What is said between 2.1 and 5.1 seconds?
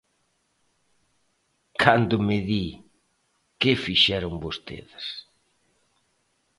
me di: ¿Que fixeron vostedes.